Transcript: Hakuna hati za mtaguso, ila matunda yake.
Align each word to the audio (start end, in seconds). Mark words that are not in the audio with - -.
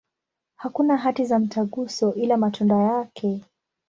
Hakuna 0.55 0.97
hati 0.97 1.25
za 1.25 1.39
mtaguso, 1.39 2.13
ila 2.13 2.37
matunda 2.37 2.75
yake. 2.75 3.41